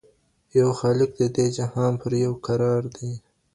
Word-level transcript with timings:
یو 0.57 0.69
خالق 0.79 1.11
د 1.21 1.23
دې 1.35 1.45
جهان 1.57 1.93
پر 2.01 2.11
یو 2.25 2.33
قرار 2.45 2.83
دی. 2.95 3.11